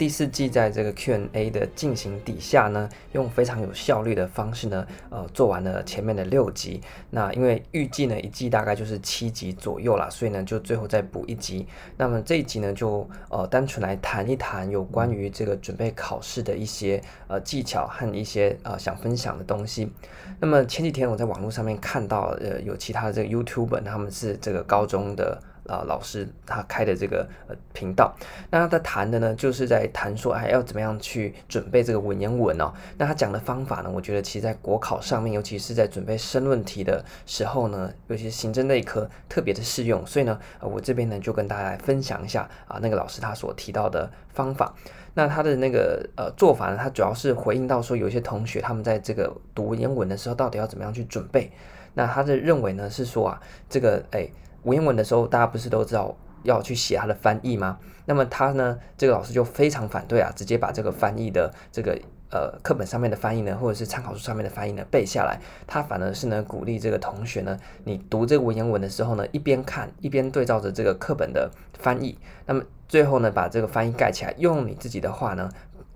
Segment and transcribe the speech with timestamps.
[0.00, 6.80] 第四季在这个 Q&A 的进行底下呢，用非常有效率的方式呢，呃，做完了前面的六集。
[7.10, 11.66] 那因为预计呢一季大概就是七集左右啦，所以呢就最后再补一集。
[11.98, 16.98] 那么这一集呢就呃单纯来谈一谈有关于这个准备考试的一些
[17.28, 19.92] 呃技巧和一些呃想分享的东西。
[20.40, 25.42] 那么前几天我在网络上面看到呃有其他的这个 YouTuber 他们是这个高中的。
[25.70, 28.12] 啊，老师他开的这个呃频道，
[28.50, 32.72] 那他在谈的呢，就是在谈说，哎，要怎么样去准备这个文言文哦。
[32.98, 40.04] 那他讲的方法呢，我觉得其实在国考上面，尤其是在准备申论题的时候呢，尤其是行政类科特别的适用。
[40.04, 44.74] 所以呢，呃，我这边呢就跟大家来分享一下啊，那个老师他所提到的方法。
[45.14, 51.50] 那他的那个呃做法呢，他主要是回应到说，有些同学他们在这个读文言文的时候，到底要怎么样去准备？
[51.94, 54.28] 那他的认为呢是说啊，这个哎。
[54.62, 57.78] 文言文的时候，大家不是都知道要去写它的翻译吗？
[58.06, 61.98] 那么他呢，这个老师就非常反对啊，直接把这个翻译的这个
[62.30, 65.38] 呃课本上面的翻译呢，或者是参考书上面的翻译呢背下来。
[65.66, 72.18] 他反而是呢鼓励这个同学呢，你读这个文言文的时候呢，一边看一边对照着这个课本的翻译。
[72.46, 75.48] 那么最后呢，把这个翻译盖起来，用你自己的话呢，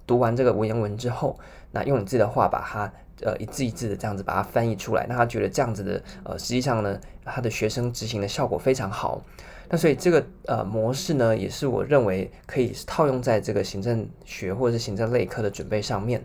[0.06, 1.38] 读完这个文言文之后，
[1.72, 2.92] 那用你自己的话把它。
[3.22, 9.22] 呃，一字一字的这样子把它翻译出来，那他觉得这样子的呃，实际上呢，他的学生执行的效果非常好。
[9.68, 16.22] 那所以这个呃模式呢，也是我认为可以套用在这个行政学或者是行政类科的准备上面。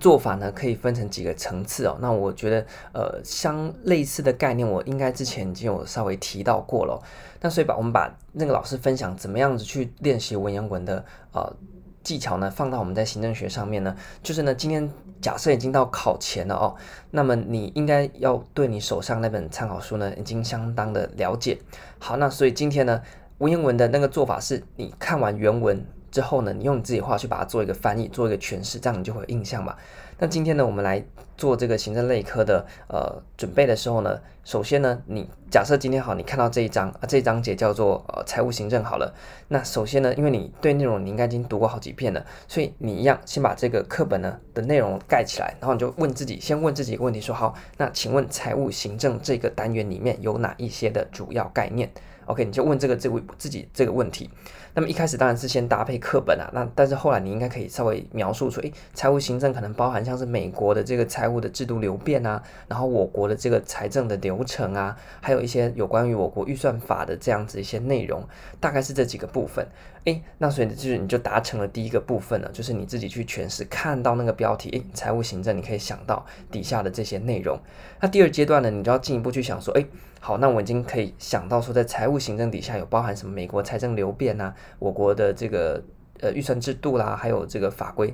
[0.00, 1.98] 做法呢，可以分成几个层次哦。
[2.00, 7.00] 那我觉得呃，相类似的概念，我应该之前已经有稍微提到过了。
[7.40, 11.56] 那所以把我们把那个老师分享怎么样子去练习文言文的呃。
[12.02, 14.88] 技巧呢，放到我们在行政学上面呢，就是呢，今天
[15.20, 16.74] 假设已经到考前了哦，
[17.10, 21.58] 那么你应该要对你手上那本参考书呢，已经相当的了解。
[21.98, 23.00] 好，那所以今天呢，
[23.38, 29.76] 文言文的那个做法是，你看完原文之后呢，你用你自己话去把它做一个翻译，做一个诠释，这样你就会有印象嘛。
[30.22, 31.04] 那今天呢，我们来
[31.36, 39.12] 做这个行政类科的呃准备的时候呢，首先呢，你假设今天好，你看到这一章啊，这一章节叫做呃财务行政好了。
[39.48, 51.90] 那首先呢，因为你对内容你应该已经读过好几遍了，所以你一样先把这个课本呢的内容盖起来，然后你就问自己，先问自己一个问题，说好，那请问财务行政这个单元里面有哪一些的主要概念
[52.26, 54.30] ？OK，你就问这个这位自己这个问题。
[54.74, 68.26] 那么一开始当然是先搭配课本啊，那但是后来你应该可以稍微描述出，诶，财务行政可能包含像是美国的这个财务的制度流变啊，然后我国的这个财政的流程啊，还有一些有关于我国预算法的这样子一些内容，
[68.60, 69.66] 大概是这几个部分。
[70.04, 77.58] 诶，那所以就是你就达成了第一个部分了，就是你自己去诠释，看到那个标题，诶，财务行政，你可以想到底下的这些内容。
[78.00, 79.86] 那第二阶段呢，你就要进一步去想说，诶，
[80.20, 85.82] 好，那我已经可以想到说，在财务行政底下有包含什么美国财政流变啊，我国的这个
[86.20, 88.12] 呃预算制度啦，还有这个法规。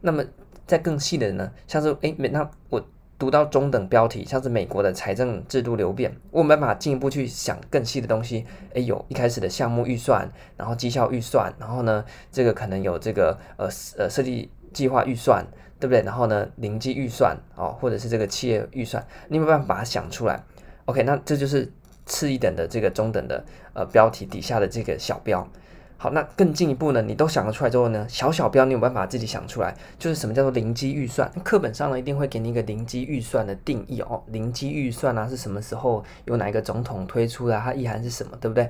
[0.00, 0.24] 那么
[0.66, 2.84] 再更细的呢，像是诶，那我。
[3.18, 8.44] 读到中等标题，像是美国的财政制度流变，我没办法进一步去想更细的东西。
[8.74, 15.46] 哎，有一开始的项目预算，然后绩效预算，然后呢，这个可能有这个呃呃设计计划预算，
[15.78, 16.02] 对不对？
[16.02, 20.42] 然后呢，零基预算哦，或者是这个企业预算，你没办法把它想出来。
[20.86, 21.72] OK，那这就是
[22.06, 23.44] 次一等的这个中等的
[23.74, 25.48] 呃标题底下的这个小标。
[25.96, 27.00] 好，那更进一步呢？
[27.00, 28.06] 你都想得出来之后呢？
[28.08, 31.30] 小小标你有办法自己想出来，就是什么叫做零基预算？
[31.42, 34.22] 课本上呢一定会给你一个零基预算的定义哦。
[34.26, 37.58] 零基预算啊是什么时候有哪一个总统推出的？
[37.58, 38.36] 它意涵是什么？
[38.38, 38.68] 对不对？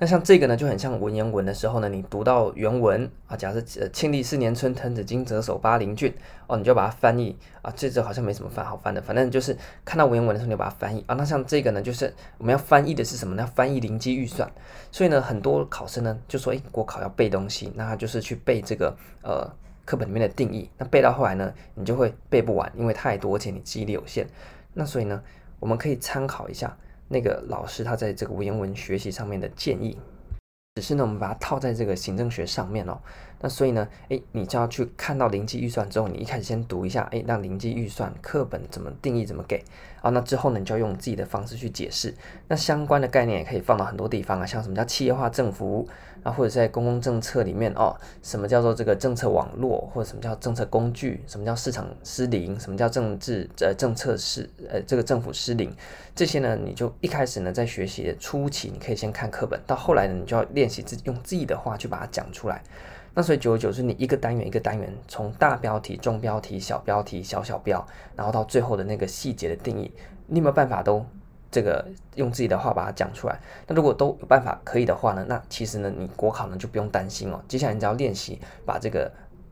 [0.00, 6.14] 那像这个呢，就很像文言文的时候呢，你读到原文啊，假设呃庆历四年春，滕子京谪守巴陵郡
[6.46, 11.16] 哦，你就把它翻译啊，这这好像没什么翻好翻的，反正就是看到文言文的时候你就把它翻译啊。
[11.16, 13.42] 那像这个呢，就是我们要翻译的是什么呢？
[13.42, 14.48] 要翻译临机预算。
[14.92, 19.50] 所以呢，很多考生呢就说，诶，国考要背东西，那他就是去背这个呃
[19.84, 20.70] 课本里面的定义。
[20.78, 24.24] 那背到后来呢，你就会背不完，因为太多，而且你记忆力有限。
[24.74, 25.20] 那所以呢，
[25.58, 26.76] 我们可以参考一下。
[27.08, 29.98] 那个老师他在这个文言文学习上面的建议，
[30.74, 32.98] 只是呢，我们把它套在这个行政学上面哦。
[33.40, 39.64] 那所以呢，哎，你就要去看到零基预算之后，你一开始先读一下，哎，那零基预算课本怎么定义，怎么给
[40.02, 40.10] 啊？
[40.10, 42.14] 那之后呢，你就要用自己的方式去解释。
[42.48, 45.88] 那相关的概念也可以放到很多地方啊，像什么叫企业化政府
[46.22, 55.72] 啊，或者在公共政策里面哦，什么叫做这个政策网络，或者什么叫政策工具，什么叫市场失灵，什么叫政治呃政策失呃这个政府失灵，
[56.14, 62.62] 这些呢，你就一开始呢在学习的初期，你可以先看课本，到后来呢，你就要练习自己用自己的话去把它讲出来。
[63.14, 67.84] 那所以久而久之，你一个单元一个单元，从大标题、中标题、小标题、小小标，
[68.14, 69.90] 然后到最后的那个细节的定义，
[70.26, 71.04] 你有没有办法都
[71.50, 71.84] 这个
[72.14, 73.40] 用自己的话把它讲出来。
[73.66, 77.40] 那如果都有办法可以的话呢，那其实呢，你国考呢就不用担心哦。
[77.48, 79.10] 接下来你只要练习把这个。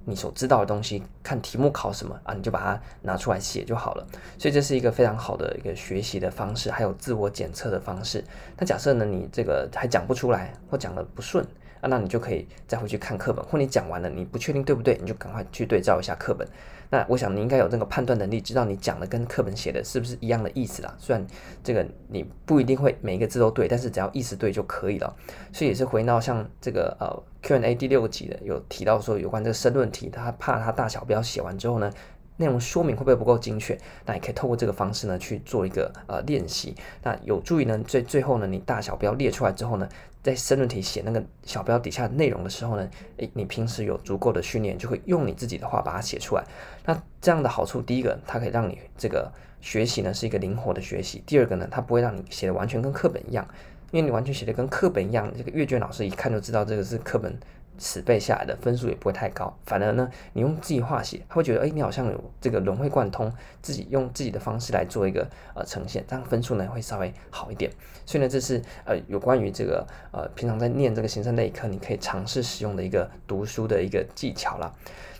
[0.09, 4.07] 你所知道的东西，看题目考什么啊，你就把它拿出来写就好了。
[4.39, 8.23] 所以这是一个非常好的一个学习的方式，还有自我检测的方式。
[8.57, 11.45] 那假设呢，你这个还讲不出来，或讲的不顺
[11.87, 16.47] 那你就可以再回去看课本，或你讲完了你不确定对不对，你就赶快去对照一下课本。
[16.89, 20.95] 那我想你应该有这个判断能力，知道你讲的跟课本写的是不是一样的意思啦。
[20.99, 21.27] 虽然
[21.65, 25.17] 这个你不一定会每一个字都对，但是只要意思对就可以了。
[25.53, 31.91] 所以也是回到像这个呃 Q&A 第六集的有提到说有关这个申论题，他怕他大小标写完之后呢，
[32.37, 33.77] 内容说明会不会不够精确？
[34.05, 39.89] 那也可以透过这个方式呢去做一个呃练习，那有助于呢最最后呢你大小标列出来之后呢。
[40.27, 46.43] 在申论题写那个小标底下内容的时候呢，诶，你平时有足够的训练，就会用你自己的话把它写出来。
[46.85, 49.31] 那这样的好处，第一个，它可以让你这个
[49.61, 53.47] 学习呢是一个灵活的学习；第二个呢，它不会让你写的完全跟课本一样，
[53.93, 57.39] 因为你完全写的跟课本一样，这个阅卷老师一看就知道这个是课本。
[57.79, 67.71] 死背下来的分数也不会太高，反而呢，你用自己话写，他会觉得，哎，你好像有这个融会贯通，自己用自己的方式来做一个呃呈现，这样分数呢会稍微好一点。
[68.05, 74.73] 所以呢，这是呃有关于这个呃平常在念这个行政类课，你可以尝试使用的一个读书的一个技巧啦。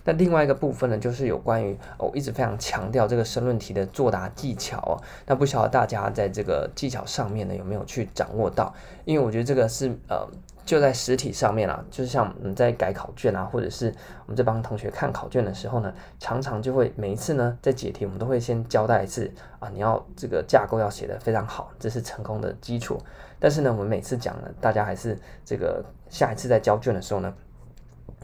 [0.03, 4.95] 那另外一个部分呢，就是有关于我一直非常强调这个申论题的作答技巧哦。
[5.25, 8.73] 那不晓得大家在这个技巧上面呢有没有去掌握到？
[9.03, 10.27] 因为我觉得这个是呃。
[10.67, 13.87] 就在实体上面啊，就是像我们在改考卷啊，或者是
[14.25, 22.99] 我们在帮同学看考卷的时候呢，常常就会每一次呢在解题，我们都会先交代一次啊，你要这个架构要写得非常好，这是成功的基础。
[23.39, 27.33] 但是呢，我们每次讲呢，大家还是这个下一次在交卷的时候呢，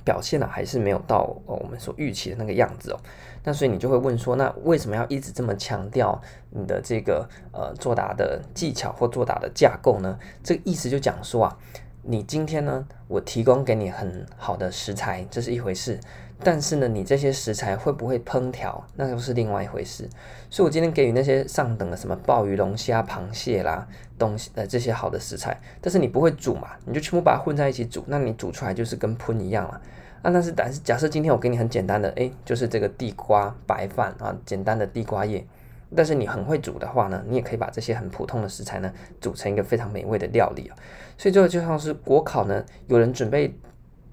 [0.04, 3.00] 表现呢还是没有到我们所预期的那个样子哦。
[3.46, 10.19] 那所以你就会问说，那为什么要一直这么强调你的这个呃作答的技巧或作答的架构呢？
[10.44, 11.57] 这个意思就讲说啊。
[12.06, 15.98] 你今天呢，我提供给你很好的食材，这是一回事。
[16.44, 20.10] 但是呢，你这些食材会不会烹调，那又是另外一回事。
[20.50, 23.88] 所以我今天给予那些上等的什么鲍鱼、龙虾、螃蟹啦
[24.20, 29.82] 东西呃这些好的食材，但是你不会煮嘛，你就全部把它混在一起煮，那你煮出来就是跟喷一样了。
[30.22, 35.46] 那但是但是假设今天我给你很简单的，诶，就是这个地瓜白饭啊，简单的地瓜叶。
[35.95, 38.92] 但是你很会煮的话呢，你也可以把这些很普通的食材呢，
[39.22, 40.75] 煮成一个非常美味的料理啊。
[41.18, 43.54] 所以这个就像是国考呢，有人准备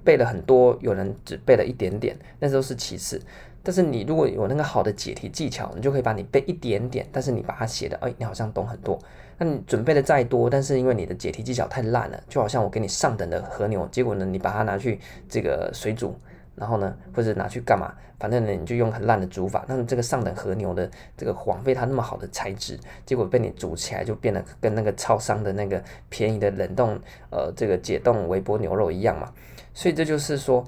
[0.04, 3.20] 背了很多，有人只背了一点点，那都是其次。
[3.62, 8.98] 但是你如果有那个好的解题技巧，你就可以把你背一点点，但是你把它写的，哎，你好像懂很多。
[9.36, 14.98] 那你准备的再多，但是因为你的解题技巧太烂了，就好像我给你上等的和牛，结果呢，你把它拿去
[15.28, 16.14] 这个水煮。
[16.54, 17.92] 然后呢，或者拿去干嘛？
[18.18, 19.64] 反正呢，你就用很烂的煮法。
[19.66, 27.00] 那么这个上等和牛的这个枉费它那么好的材质，结果被你煮起来就变得跟那个超商的那个便宜的冷冻
[27.30, 29.32] 呃这个解冻微波牛肉一样嘛。
[29.72, 30.62] 所以这就是说，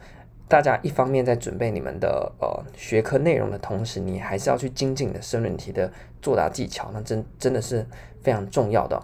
[0.49, 5.93] 大家一方面在准备你们的呃学科内容的同时，你还是要去精进你的申论题的
[6.23, 7.87] 作答技巧，那真真的是
[8.23, 8.99] 非常重要的。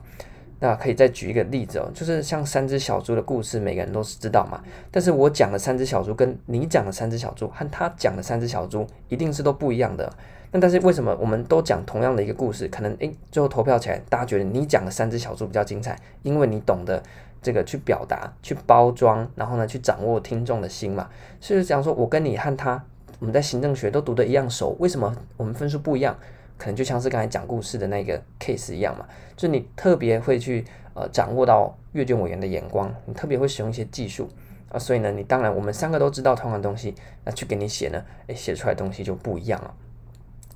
[0.60, 4.60] 那可以再举一个例子哦，就是像三只小猪的故事，每个人都是知道嘛。
[4.90, 10.12] 但是我讲的三只小猪跟你讲的三只小猪和他讲的三只小猪一定是都不一样的。
[10.50, 17.02] 那但是为什么我们都讲同样的一个故事，可能诶最后投票起来，大家觉得你讲的三只小猪比较精彩，因为你懂得
[17.40, 21.08] 这个去表达、去包装，然后呢去掌握听众的心嘛。
[21.38, 22.82] 所以讲说我跟你和他，
[23.20, 26.16] 我们在行政学都读的一样熟，为什么我们分数不一样？
[26.58, 34.28] 可能就像是刚才讲故事的那个 case 一样嘛，就你特别会去呃掌握到阅卷委员的眼光，你特别会使用一些技术
[34.68, 39.74] 啊，所以呢，你当然我们三个都知道同样的东西，那去给你写呢，诶，写出来东西就不一样了。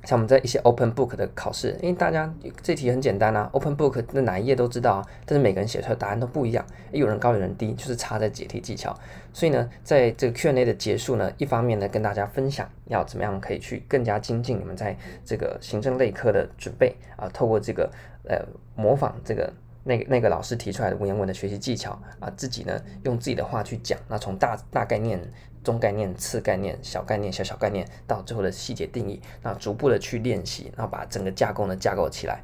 [0.05, 8.93] 像我们在一些 open book 的考试，因为大家这题很简单啊，open book 的哪一页都知道啊，但是每个人写出来的答案都不一样，有人高有人低，就是差在解题技巧。
[9.33, 17.89] 所以呢，在这个 Q&A 的结束呢，一方面呢跟大家分享要怎么样可以去更加精进你们在这个行政类科的准备啊，透过这个
[18.29, 18.45] 呃
[18.75, 19.53] 模仿这个
[19.85, 25.21] 那那个老师提出来的文言文的学习技巧啊，自己呢用自己的话去讲，那从大大概念。
[25.62, 32.42] 中概念、次概念、小概念、小小概念，到最后的细节定义，那逐步的去练习，然后把整个架构呢架构起来。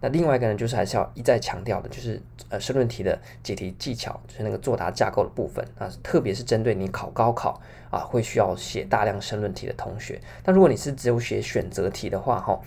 [0.00, 7.60] 那另外一个呢，就是还是要一再强调的，就是呃申论题的解题技巧，就是那个作答架构的部分啊，特别是针对你考高考
[7.90, 10.20] 啊会需要写大量申论题的同学。
[10.44, 12.60] 那如果你是只有写选择题的话，哈，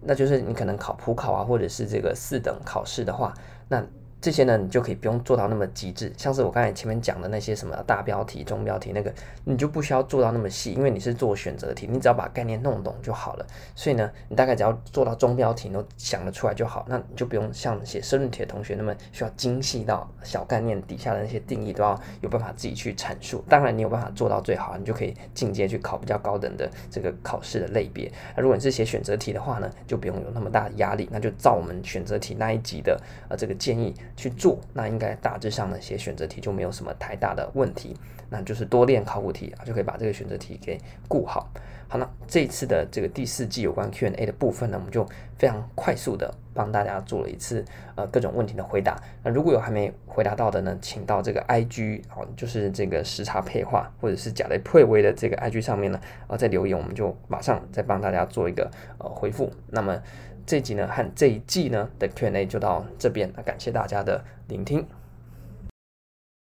[0.00, 3.34] 那就是你可能考普考啊，或者是这个四等考试的话，
[3.68, 3.84] 那
[4.20, 9.10] 这些呢，你就可以不用做到那么极致，像是我刚才前面讲的那些什么大标题、中标题那个，
[9.44, 13.46] 你就不需要做到那么细，因为你是做选择题，你只要把概念弄懂就好了。
[13.74, 23.42] 所以呢，你大概只要做到中标题你都想得出来就好，那你就不用像写申论题的同学那么需要精细到小概念底下的那些定义都要有办法自己去阐述。
[23.48, 28.12] 当然，你有办法做到最好，你就可以进阶去考比较高等的这个考试的类别。
[28.36, 33.00] 那如果你是写选择题的话呢，就不用有那么大的压力，那就照我们选择题那一集的
[33.30, 33.94] 呃这个建议。
[34.16, 37.96] 去做，那应该大致上呢，写选择题就没有什么太大的问题，
[38.28, 41.50] 那就是多练考古题啊，就可以把这个选择题给顾好。
[41.88, 45.04] 好，那这次的这个第四季有关 Q&A 的部分呢，我们就
[45.36, 47.64] 非常快速的帮大家做了一次
[47.96, 48.96] 呃各种问题的回答。
[49.24, 59.52] 那如果有还没回答到的呢，请到这个 IG 哦，就是这个时差配话或者是甲雷配位的这个 IG 上面呢，呃，再留言，我们就马上再帮大家做一个呃回复。
[59.68, 60.00] 那么。
[60.46, 64.86] 这集呢和这一季呢的 Q&A 就到这边，那感谢大家的聆听。